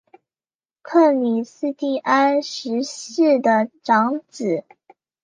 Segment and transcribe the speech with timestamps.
[0.81, 4.65] 克里斯蒂安十世的长子。